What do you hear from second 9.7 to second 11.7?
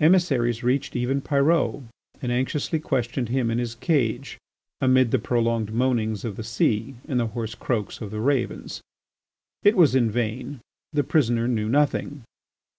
was in vain; the prisoner knew